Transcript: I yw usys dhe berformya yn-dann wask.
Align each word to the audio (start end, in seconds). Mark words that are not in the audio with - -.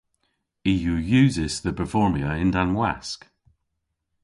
I 0.71 0.73
yw 0.89 0.97
usys 1.21 1.55
dhe 1.63 1.71
berformya 1.77 2.29
yn-dann 2.43 2.71
wask. 2.79 3.21